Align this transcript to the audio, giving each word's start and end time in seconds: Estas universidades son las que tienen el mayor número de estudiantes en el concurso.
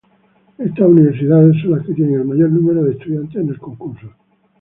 Estas 0.57 0.87
universidades 0.87 1.61
son 1.61 1.77
las 1.77 1.85
que 1.85 1.93
tienen 1.93 2.21
el 2.21 2.25
mayor 2.25 2.49
número 2.49 2.83
de 2.83 2.93
estudiantes 2.93 3.35
en 3.35 3.49
el 3.49 3.59
concurso. 3.59 4.09